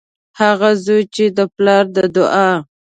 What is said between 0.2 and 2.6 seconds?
هغه زوی چې د پلار د دعا